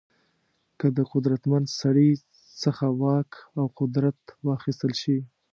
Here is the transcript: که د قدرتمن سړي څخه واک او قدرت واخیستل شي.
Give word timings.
که 0.79 0.87
د 0.97 0.99
قدرتمن 1.11 1.63
سړي 1.81 2.09
څخه 2.63 2.85
واک 3.01 3.31
او 3.59 3.65
قدرت 3.79 4.19
واخیستل 4.47 4.91
شي. 5.01 5.17